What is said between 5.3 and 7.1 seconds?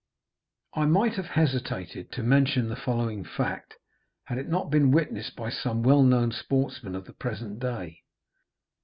by some well known sportsmen of